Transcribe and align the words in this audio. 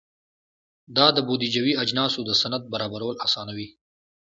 دا 0.97 1.07
د 1.15 1.17
بودیجوي 1.27 1.73
اجناسو 1.83 2.19
د 2.25 2.31
سند 2.41 2.63
برابرول 2.73 3.15
اسانوي. 3.25 3.67